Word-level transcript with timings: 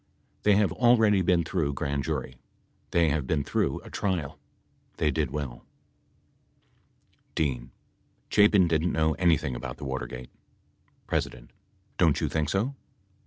They 0.41 0.55
have 0.55 0.71
already 0.71 1.21
been 1.21 1.43
through 1.43 1.75
grand 1.75 2.03
jury. 2.05 2.37
They 2.89 3.09
have 3.09 3.27
been 3.27 3.43
through 3.43 3.81
a 3.83 3.91
trial. 3.91 4.39
They 4.97 5.11
did 5.11 5.29
well... 5.29 5.63
[p. 7.35 7.43
140.'] 7.49 7.59
D. 7.65 7.71
Chapin 8.29 8.67
didn't 8.67 8.93
know 8.93 9.13
anything 9.19 9.53
about 9.55 9.77
the 9.77 9.85
Watergate. 9.85 10.31
P. 11.07 11.19
Don't 11.99 12.19
you 12.19 12.27
think 12.29 12.49
so 12.49 12.73